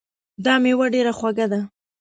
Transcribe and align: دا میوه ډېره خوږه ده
دا 0.45 0.53
میوه 0.63 0.85
ډېره 0.93 1.11
خوږه 1.19 1.45
ده 1.51 1.59